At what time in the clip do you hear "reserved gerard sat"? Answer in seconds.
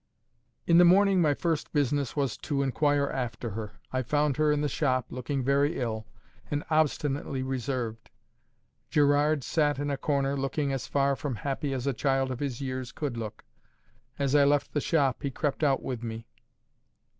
7.43-9.77